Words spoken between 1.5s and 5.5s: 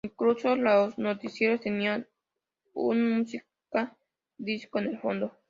tenían un música disco en el fondo.